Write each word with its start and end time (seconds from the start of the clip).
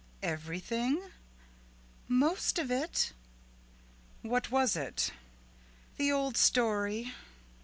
"Everything?" 0.23 1.11
"Most 2.07 2.57
of 2.57 2.71
it." 2.71 3.13
"What 4.23 4.49
was 4.49 4.75
it?" 4.75 5.11
"The 5.97 6.11
old 6.11 6.37
story." 6.37 7.13